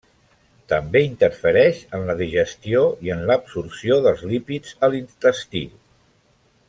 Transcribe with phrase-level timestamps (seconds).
[0.71, 5.63] També interfereix en la digestió i en l'absorció dels lípids a l'intestí.